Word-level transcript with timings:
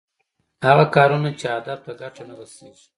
هغه 0.67 0.85
کارونه 0.95 1.29
چې 1.39 1.45
هدف 1.55 1.79
ته 1.85 1.91
ګټه 2.01 2.23
نه 2.29 2.33
رسېږي. 2.39 2.85